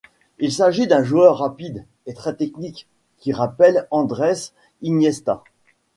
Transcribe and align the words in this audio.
Il 0.39 0.51
s'agit 0.51 0.87
d'un 0.87 1.03
joueur 1.03 1.37
rapide 1.37 1.85
et 2.07 2.15
très 2.15 2.35
technique 2.35 2.87
qui 3.19 3.33
rappelle 3.33 3.87
Andrés 3.91 4.33
Iniesta. 4.81 5.43